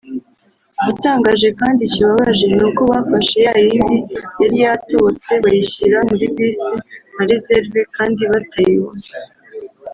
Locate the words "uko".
2.67-2.81